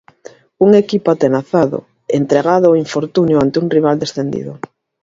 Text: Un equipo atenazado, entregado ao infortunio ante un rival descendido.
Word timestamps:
Un 0.65 0.69
equipo 0.83 1.07
atenazado, 1.11 1.79
entregado 2.19 2.65
ao 2.67 2.79
infortunio 2.83 3.37
ante 3.43 3.57
un 3.63 3.67
rival 3.75 3.95
descendido. 4.03 4.53